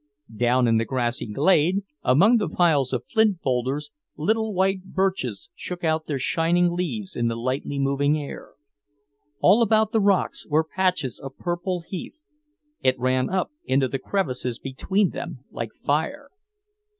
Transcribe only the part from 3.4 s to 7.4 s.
boulders, little white birches shook out their shining leaves in the